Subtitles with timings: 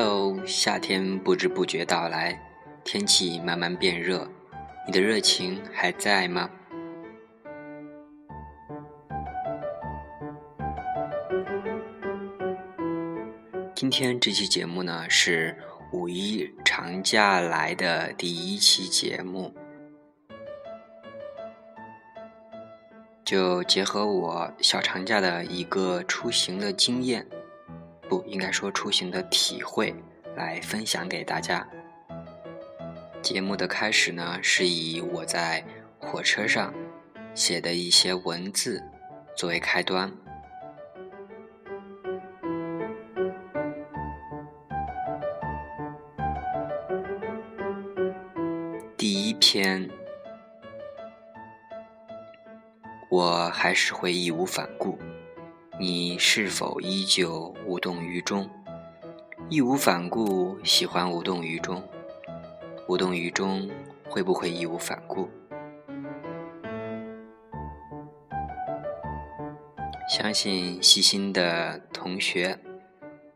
[0.00, 2.40] Hello，夏天不知不觉到来，
[2.84, 4.30] 天气慢慢变热，
[4.86, 6.48] 你的热情还在吗？
[13.74, 15.58] 今天这期节目呢是
[15.92, 19.52] 五一长假来的第一期节目，
[23.24, 27.26] 就结合我小长假的一个出行的经验。
[28.08, 29.94] 不应该说出行的体会
[30.34, 31.66] 来分享给大家。
[33.20, 35.62] 节目的开始呢，是以我在
[35.98, 36.72] 火车上
[37.34, 38.82] 写的一些文字
[39.36, 40.10] 作为开端。
[48.96, 49.88] 第一篇，
[53.10, 54.98] 我还是会义无反顾。
[55.80, 58.50] 你是否依旧无动于衷？
[59.48, 61.80] 义无反顾，喜欢无动于衷。
[62.88, 63.70] 无动于衷，
[64.08, 65.28] 会不会义无反顾？
[70.10, 72.58] 相信细心的同学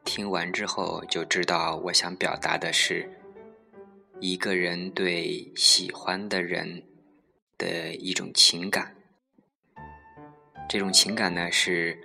[0.02, 3.08] 听完之后就知道，我想表达的是
[4.18, 6.82] 一个人对喜欢的人
[7.56, 8.96] 的一种情感。
[10.68, 11.96] 这种情感呢是。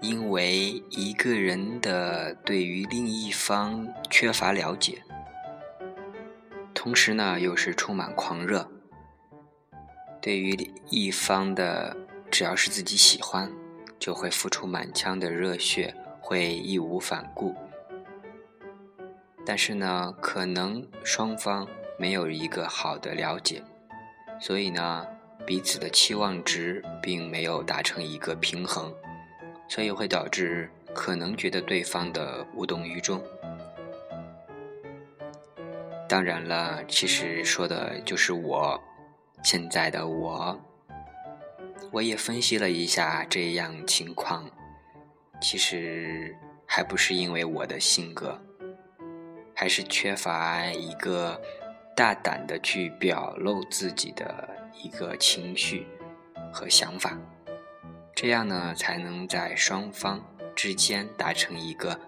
[0.00, 5.02] 因为一个人的对于另一方缺乏了解，
[6.72, 8.66] 同时呢又是充满狂热，
[10.20, 10.56] 对于
[10.88, 11.94] 一方的
[12.30, 13.52] 只要是自己喜欢，
[13.98, 17.54] 就会付出满腔的热血，会义无反顾。
[19.44, 23.62] 但是呢，可能双方没有一个好的了解，
[24.40, 25.06] 所以呢，
[25.46, 28.94] 彼此的期望值并没有达成一个平衡。
[29.70, 33.22] 所以会导致可能觉得对方的无动于衷。
[36.08, 38.82] 当然了，其实说的就是我，
[39.44, 40.60] 现在的我。
[41.92, 44.50] 我也分析了一下这样情况，
[45.40, 48.36] 其实还不是因为我的性格，
[49.54, 51.40] 还是缺乏一个
[51.96, 54.48] 大胆的去表露自己的
[54.82, 55.86] 一个情绪
[56.52, 57.16] 和想法。
[58.14, 60.22] 这样呢，才能在双方
[60.54, 61.98] 之间达成一个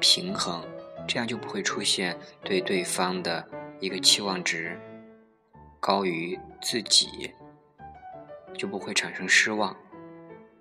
[0.00, 0.62] 平衡，
[1.06, 3.44] 这样就不会出现对对方的
[3.80, 4.78] 一个期望值
[5.80, 7.32] 高于自己，
[8.56, 9.76] 就不会产生失望。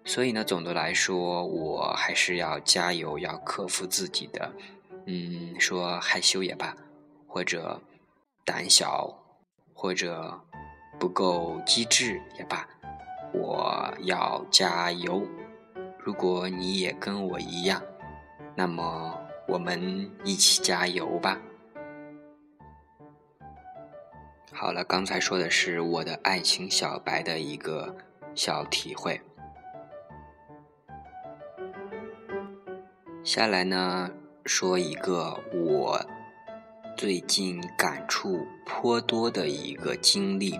[0.03, 4.51] 所以呢，总的来说，我还是要加油，要克服自己的，
[5.05, 6.75] 嗯，说害羞也罢，
[7.27, 7.79] 或者
[8.45, 9.13] 胆小，
[9.73, 10.41] 或者
[10.97, 12.67] 不够机智也罢。
[13.33, 15.21] 我要加油！
[15.99, 17.81] 如果你也跟我一样，
[18.55, 21.39] 那么我们一起加油吧。
[24.53, 27.95] 好了，刚才说的是我的爱情小白的一个
[28.33, 29.21] 小体会。
[33.23, 34.09] 下来呢，
[34.45, 36.01] 说一个我
[36.95, 40.57] 最近感触颇多的一个经历。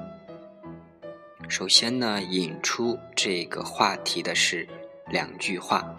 [1.50, 4.68] 首先呢，引出这个话题的是
[5.08, 5.96] 两句话：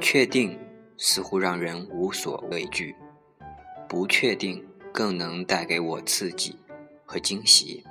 [0.00, 0.58] 确定
[0.98, 2.94] 似乎让人无所畏惧，
[3.88, 6.58] 不确定更能带给我刺激
[7.06, 7.84] 和惊喜。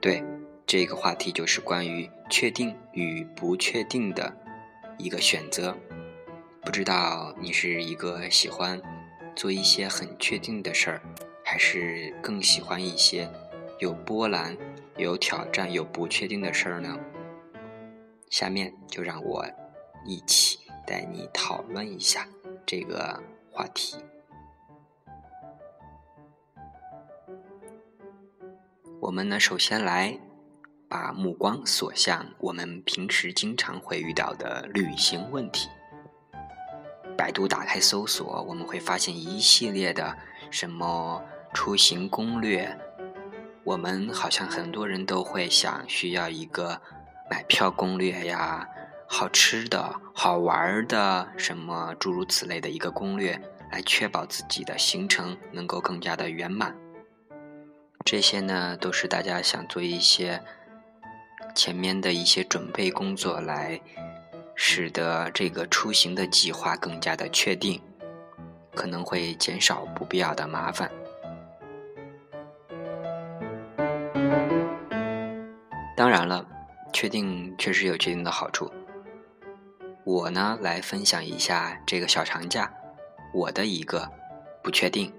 [0.00, 0.22] 对，
[0.66, 4.36] 这个话题就是关于确定与不确定的
[4.98, 5.74] 一个选择。
[6.66, 8.82] 不知道你是一个喜欢
[9.36, 11.00] 做一些很确定的事儿，
[11.44, 13.30] 还是更喜欢一些
[13.78, 14.58] 有波澜、
[14.96, 16.98] 有挑战、有不确定的事儿呢？
[18.30, 19.46] 下面就让我
[20.04, 22.26] 一起带你讨论一下
[22.66, 23.22] 这个
[23.52, 23.98] 话题。
[29.00, 30.18] 我们呢，首先来
[30.88, 35.68] 把目光锁向我们平时经常会遇到的旅行问题。
[37.16, 40.16] 百度打开搜索，我们会发现一系列的
[40.50, 41.22] 什么
[41.54, 42.78] 出行攻略。
[43.64, 46.80] 我们好像很多人都会想需要一个
[47.30, 48.68] 买票攻略呀，
[49.08, 53.40] 好吃的好玩的什么诸如此类的一个攻略，
[53.72, 56.76] 来确保自己的行程能够更加的圆满。
[58.04, 60.40] 这些呢，都是大家想做一些
[61.56, 63.80] 前面的一些准备工作来。
[64.56, 67.80] 使得这个出行的计划更加的确定，
[68.74, 70.90] 可能会减少不必要的麻烦。
[75.96, 76.44] 当然了，
[76.92, 78.70] 确定确实有确定的好处。
[80.04, 82.72] 我呢，来分享一下这个小长假
[83.32, 84.10] 我的一个
[84.62, 85.12] 不确定。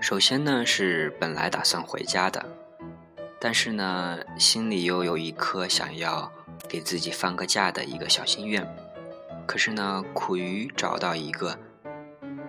[0.00, 2.44] 首先呢，是本来打算回家的，
[3.44, 6.32] 但是呢，心里又有一颗想要
[6.66, 8.66] 给自己放个假的一个小心愿。
[9.46, 11.58] 可是呢，苦于找到一个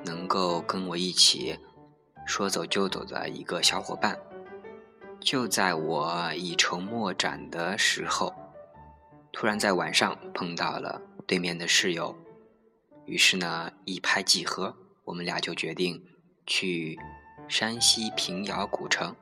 [0.06, 1.60] 能够跟我一起
[2.26, 4.18] 说走就走的一个小伙伴。
[5.20, 8.34] 就在我一筹莫展的时候，
[9.34, 12.16] 突然在晚上碰到了对面的室友，
[13.04, 16.02] 于是呢一拍即合，我们俩就决定
[16.48, 16.98] 去
[17.50, 19.14] 山西平遥古城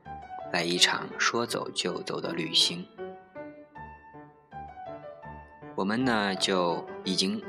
[0.54, 2.88] 来一场说走就走的旅行。
[5.76, 7.44] 我们呢就已经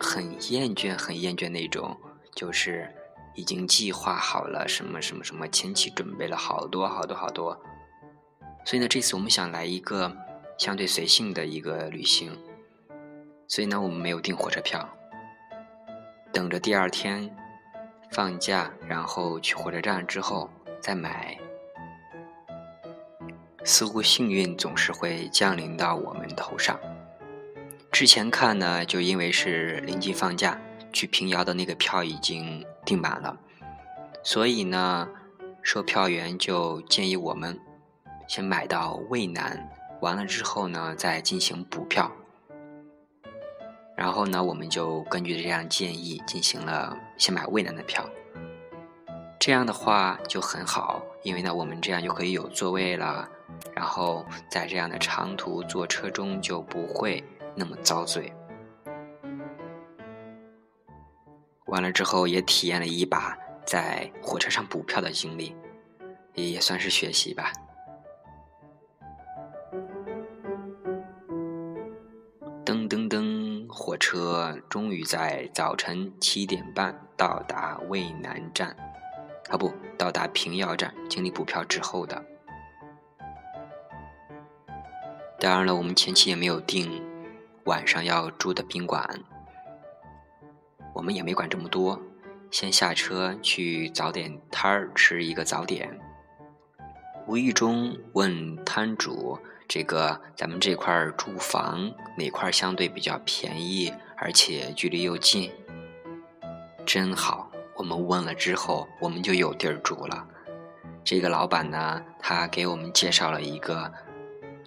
[0.00, 1.96] 很厌倦、很厌倦那种，
[2.34, 2.92] 就是
[3.34, 7.56] 已经计划好了什么什么什么，前期准备了好多好多好多。
[8.64, 10.12] 所以呢，这次我们想来一个
[10.58, 12.36] 相对随性的一个旅行，
[13.46, 14.88] 所以呢，我们没有订火车票，
[16.32, 17.30] 等着第二天
[18.10, 20.50] 放假，然后去火车站之后
[20.80, 21.38] 再买。
[23.64, 26.78] 似乎幸运总是会降临到我们头上。
[27.90, 30.60] 之前看呢，就因为是临近放假，
[30.92, 33.36] 去平遥的那个票已经订满了，
[34.22, 35.08] 所以呢，
[35.62, 37.58] 售票员就建议我们。
[38.26, 39.68] 先买到渭南，
[40.00, 42.10] 完了之后呢，再进行补票。
[43.94, 48.08] 然后呢，我们就根据这样建议进行了先买渭南的票。
[49.38, 53.28] 这样的话就很好，因为呢，我们这样就可以有座位了。
[53.74, 57.22] 然后在这样的长途坐车中就不会
[57.54, 58.32] 那么遭罪。
[61.66, 63.36] 完了之后也体验了一把
[63.66, 65.56] 在火车上补票的经历，
[66.34, 67.50] 也算是学习吧。
[72.64, 78.76] 噔噔噔火车终于在早晨七点半到达渭南站，
[79.48, 80.94] 啊不，到达平遥站。
[81.08, 82.24] 经历补票之后的。
[85.38, 87.02] 当然了，我们前期也没有订
[87.64, 89.08] 晚上要住的宾馆，
[90.94, 92.00] 我们也没管这么多，
[92.50, 95.98] 先下车去早点摊儿吃一个早点。
[97.26, 99.38] 无意中问摊主。
[99.66, 105.50] 这个咱们这块住房哪块相对比较便宜，而且距离又近？
[106.84, 110.28] 真好，我们问了之后，我们就有地儿住了。
[111.02, 113.90] 这个老板呢，他给我们介绍了一个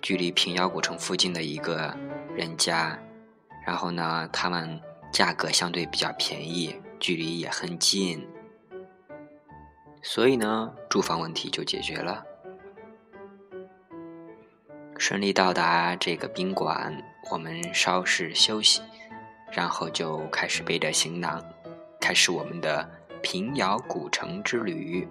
[0.02, 1.96] 距离平遥古城附近的一个
[2.36, 2.98] 人家，
[3.66, 4.80] 然后呢，他们
[5.12, 8.28] 价格相对比较便宜，距离也很近，
[10.02, 12.24] 所以呢，住房问题就解决了。
[14.98, 16.96] 顺利到达这个宾馆，
[17.32, 18.82] 我们稍事休息，
[19.52, 21.44] 然后就开始背着行囊，
[22.00, 22.90] 开始我们的
[23.22, 25.08] 平遥古城之旅。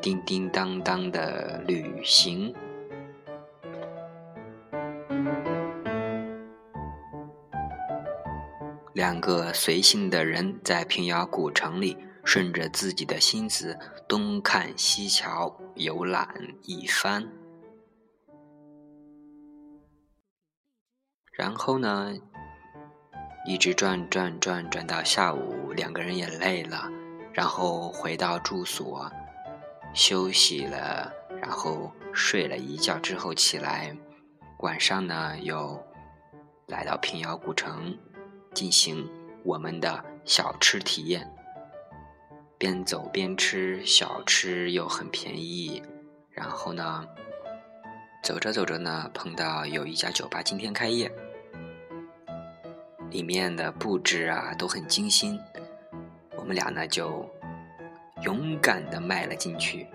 [0.00, 2.54] 叮叮当当的旅行，
[8.94, 13.76] 两个随性的人在平遥古城里，顺着自己的心思
[14.06, 16.28] 东看西瞧，游览
[16.62, 17.28] 一番。
[21.32, 22.14] 然后呢，
[23.44, 26.88] 一直转转转转到下午，两个人也累了，
[27.32, 29.10] 然后回到住所
[29.92, 33.96] 休息了，然后睡了一觉之后起来，
[34.60, 35.84] 晚上呢又
[36.68, 37.98] 来到平遥古城
[38.54, 39.06] 进行
[39.42, 41.28] 我们的小吃体验，
[42.56, 45.82] 边走边吃小吃又很便宜，
[46.30, 47.06] 然后呢
[48.22, 51.10] 走着走着呢碰到有一家酒吧今天开业。
[53.10, 55.38] 里面的布置啊都很精心，
[56.36, 57.28] 我们俩呢就
[58.22, 59.86] 勇敢的迈了进去，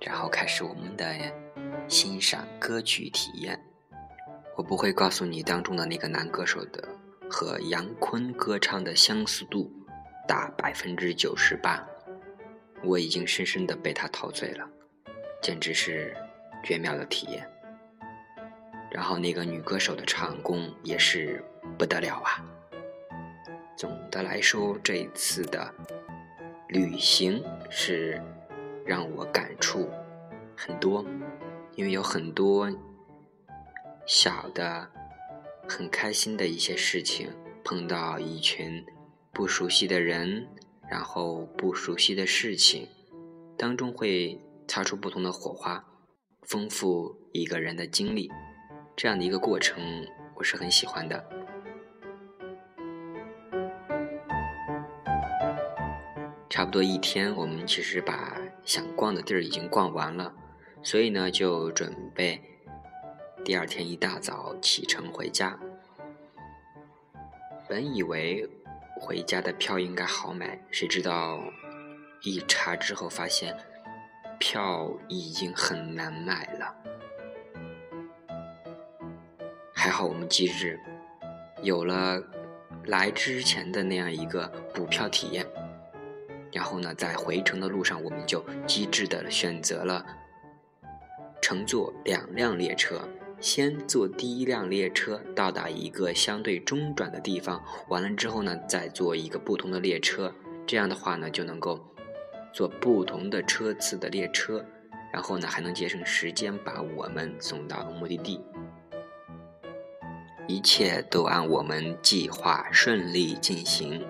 [0.00, 1.04] 然后开始我们的
[1.86, 3.58] 欣赏歌曲体验。
[4.56, 6.88] 我不会告诉你当中的那个男歌手的
[7.34, 9.68] 和杨坤歌唱的相似度
[10.28, 11.84] 达百分之九十八，
[12.84, 14.64] 我已经深深的被他陶醉了，
[15.42, 16.16] 简直是
[16.62, 17.44] 绝妙的体验。
[18.88, 21.44] 然后那个女歌手的唱功也是
[21.76, 22.40] 不得了啊！
[23.76, 25.74] 总的来说，这一次的
[26.68, 28.22] 旅行是
[28.86, 29.90] 让我感触
[30.56, 31.04] 很多，
[31.74, 32.70] 因为有很多
[34.06, 34.88] 小的
[35.68, 37.30] 很开心的一些事情，
[37.64, 38.84] 碰到一群
[39.32, 40.46] 不熟悉的人，
[40.90, 42.88] 然后不熟悉的事情，
[43.56, 45.84] 当中会擦出不同的火花，
[46.42, 48.30] 丰富一个人的经历。
[48.96, 49.82] 这样的一个过程，
[50.36, 51.24] 我是很喜欢的。
[56.48, 60.32] 差不多一天，我们其实把想逛的地儿已经逛完了，
[60.84, 62.53] 所以呢，就准备
[63.44, 65.58] 第二天一大早启程回家。
[67.68, 68.48] 本以为
[68.96, 71.38] 回家的票应该好买，谁知道
[72.22, 73.54] 一查之后发现
[74.38, 76.74] 票已经很难买了。
[79.74, 80.80] 还好我们机智，
[81.62, 82.18] 有了
[82.86, 85.46] 来之前的那样一个补票体验。
[86.50, 90.06] 然后呢，在回程的路上，我们就机智的选择了
[91.42, 93.06] 乘坐两辆列车，
[93.44, 100.32] 先坐第一辆列车到达一个相对中转的地方，完了之后呢，再坐一个不同的列车。
[100.66, 101.78] 这样的话呢，就能够
[102.54, 104.64] 坐不同的车次的列车，
[105.12, 108.40] 然后呢，还能节省时间，把我们送到目的地。
[110.48, 114.02] 一切都按我们计划顺利进行。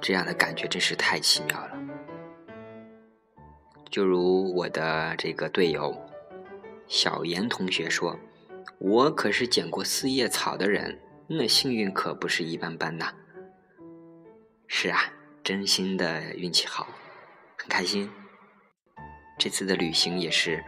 [0.00, 1.78] 这样的感觉真是太奇妙了。
[3.90, 5.94] 就如我的这个队友
[6.90, 8.18] 小严同学说
[8.78, 13.14] ：“我可是捡过四叶草的人，那幸运可不是一般般呐。”
[14.66, 14.98] 是啊，
[15.44, 16.88] 真心的运气好，
[17.56, 18.10] 很开心。
[19.38, 20.62] 这次的旅行也是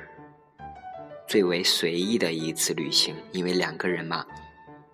[1.27, 4.25] 最为随意的一次旅行，因为两个人嘛，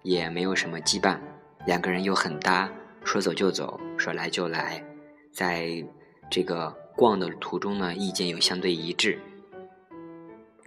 [0.02, 1.20] 也没有什么羁绊，
[1.66, 2.72] 两个人又很搭。
[3.04, 4.82] 说走就走，说来就来，
[5.30, 5.84] 在
[6.30, 9.20] 这个逛的途中呢，意见又相对一致，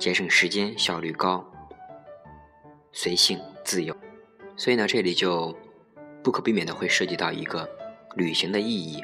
[0.02, 1.46] 节省时间，效率高，
[2.92, 3.96] 随性自由。
[4.58, 5.56] 所以呢，这里就
[6.24, 7.70] 不可避免的会涉及到一个
[8.16, 9.04] 旅行的意义，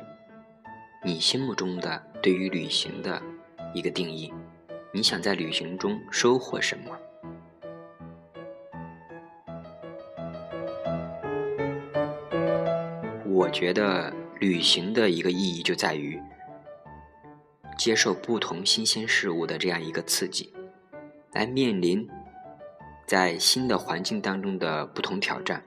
[1.06, 3.22] 你心目中的对于旅行的
[3.76, 4.34] 一个定义，
[4.92, 6.98] 你想在旅行中收获什么？
[13.24, 16.20] 我觉得旅行的一个意义就在于
[17.78, 20.52] 接受不同新鲜事物的这样一个刺激，
[21.34, 22.08] 来面临
[23.06, 25.64] 在新的环境当中的不同挑战，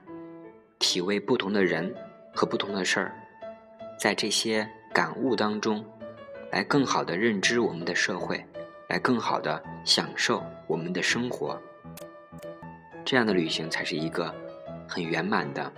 [0.79, 1.95] 体味不同的人
[2.35, 3.12] 和不同的事儿，
[3.99, 5.85] 在这些感悟当中，
[6.50, 8.45] 来更好的认知我们的社会，
[8.88, 11.61] 来更好的享受我们的生活，
[13.05, 14.35] 这样的旅行才是一个
[14.88, 15.73] 很圆满的。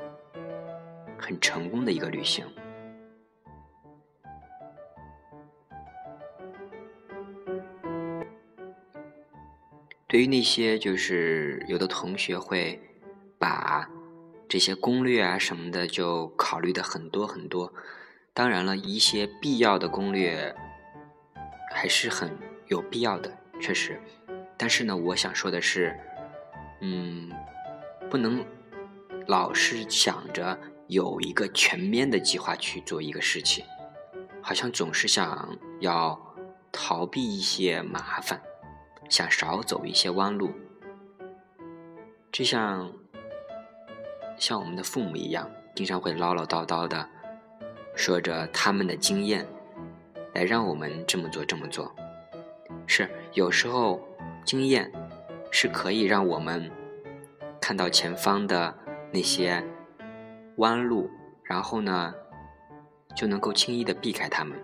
[1.25, 2.45] 很成功的一个旅行。
[10.13, 12.79] 对于那些就是有的同学会
[13.39, 13.89] 把
[14.47, 17.73] 这些攻略啊什么的就考虑的很多很多，
[18.35, 20.55] 当然了一些必要的攻略
[21.73, 22.31] 还是很
[22.67, 23.99] 有必要的，确实。
[24.59, 25.99] 但是呢，我想说的是，
[26.83, 27.33] 嗯，
[28.11, 28.45] 不能
[29.27, 30.59] 老是想着。
[30.89, 33.65] 有一个全面的计划去做一个事情，
[34.43, 36.21] 好像总是想要
[36.71, 38.43] 逃避一些麻烦，
[39.13, 40.51] 想少走一些弯路，
[42.33, 42.91] 就像
[44.39, 47.07] 像我们的父母一样，经常会唠唠叨叨的
[47.95, 49.47] 说着他们的经验，
[50.33, 51.95] 来让我们这么做这么做。
[52.87, 54.01] 是有时候
[54.47, 54.91] 经验
[55.51, 56.71] 是可以让我们
[57.61, 58.75] 看到前方的
[59.13, 59.63] 那些。
[60.57, 61.11] 弯路，
[61.43, 62.15] 然后呢，
[63.15, 64.59] 就能够轻易的避开他们。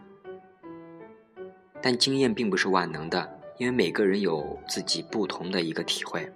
[1.83, 6.31] 但经验并不是万能的，因为每个人有自己不同的一个体会。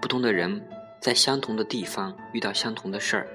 [0.00, 0.60] 不同的人
[1.00, 3.28] 在相同的地方遇到相同的事儿，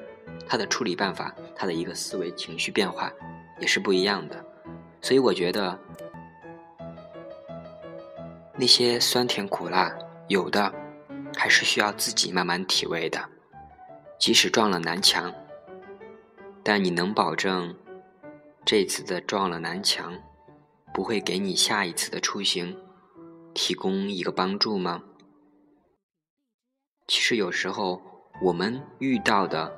[0.48, 3.12] 他的处理办法，他的一个思维情绪变化
[3.60, 4.44] 也是不一样的。
[5.02, 5.80] 所以我觉得，
[8.58, 9.96] 那些酸甜苦辣，
[10.28, 10.74] 有的。
[11.38, 13.20] 还是需要自己慢慢体味的。
[14.18, 15.34] 即使撞了南墙，
[16.64, 17.76] 但你能保证
[18.64, 20.14] 这次的撞了南墙
[20.96, 22.74] 不会给你下一次的出行
[23.54, 25.04] 提供一个帮助吗？
[27.08, 28.02] 其实有时候
[28.42, 29.70] 我们遇到的，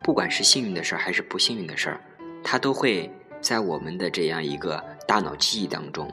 [0.00, 2.00] 不管是幸运的事儿还是不幸运的事儿，
[2.42, 3.08] 它都会
[3.42, 6.10] 在我们的这样一个大脑记忆当中。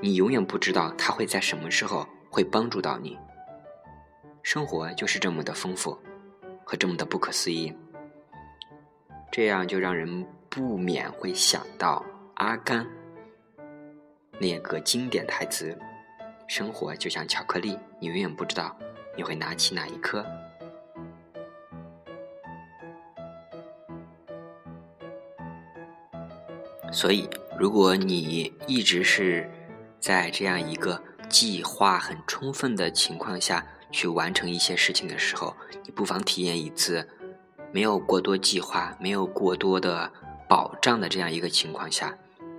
[0.00, 2.06] 你永远不知道它会在什么时候。
[2.28, 3.18] 会帮助到你。
[4.42, 5.98] 生活就是这么的丰富，
[6.66, 7.72] 和这么的不可思议。
[9.32, 12.04] 这样就让人不免会想到
[12.36, 12.86] 阿甘
[14.38, 15.76] 那个经典台词
[16.46, 18.76] ：“生活就像巧克力，你永远不知道
[19.16, 20.24] 你会拿起哪一颗。”
[26.92, 27.26] 所以，
[27.58, 29.50] 如果你一直是
[29.98, 37.08] 在这样一个计划很充分的情况下去完成一些事情的时候，你不妨体验一次
[37.72, 40.12] 没有过多计划、没有过多的
[40.46, 42.14] 保障的这样一个情况下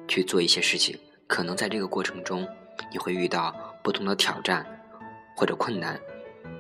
[0.07, 0.97] 去做一些事情。
[1.27, 2.47] 可能在这个过程中，
[2.91, 4.65] 你会遇到不同的挑战
[5.35, 5.99] 或者困难，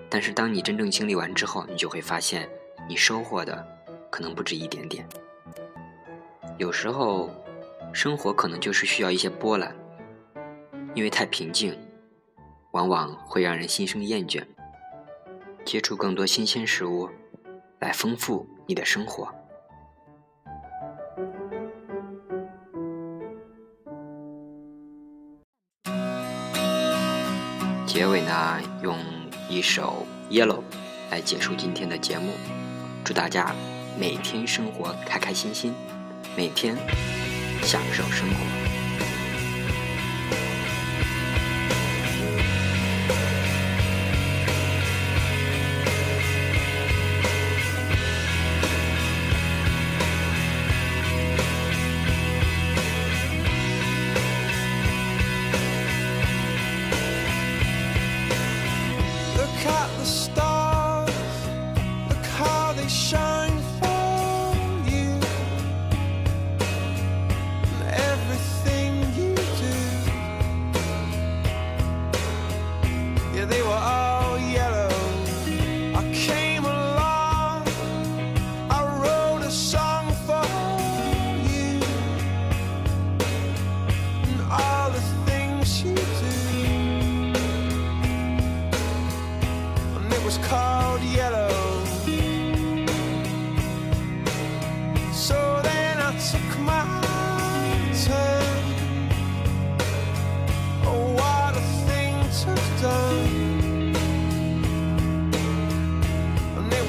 [0.09, 2.49] 但是当你真正经历完之后，你就会发现，
[2.87, 3.65] 你收获的
[4.09, 5.07] 可能不止一点点。
[6.57, 7.29] 有时候。
[7.93, 9.73] 生活可能就是需要一些波澜，
[10.93, 11.75] 因为太平静，
[12.71, 14.43] 往往会让人心生厌倦。
[15.65, 17.09] 接触更多新鲜事物，
[17.79, 19.33] 来丰富你的生活。
[27.97, 28.95] 结尾呢，用
[29.49, 30.59] 一首《Yellow》
[31.09, 32.33] 来结束今天的节目。
[33.03, 33.55] 祝大家
[33.97, 35.73] 每天生活开开心心，
[36.35, 36.77] 每天。
[37.63, 38.66] 享受生活。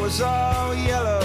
[0.09, 1.18] was all yellow.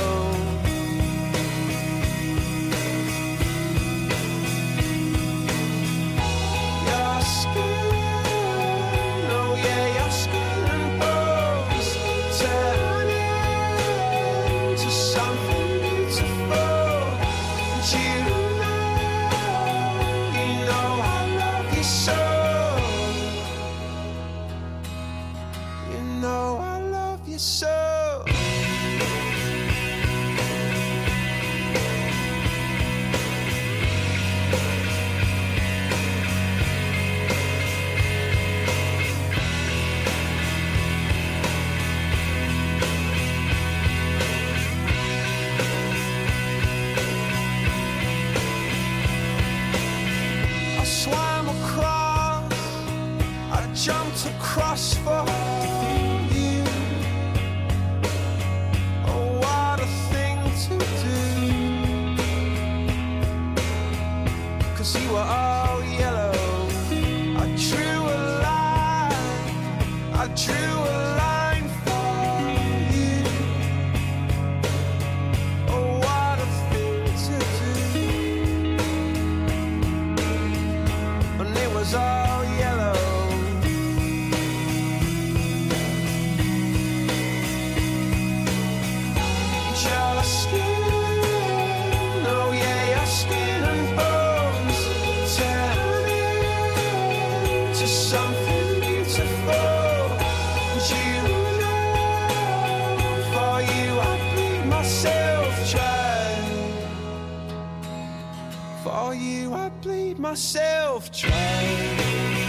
[111.04, 112.43] of train.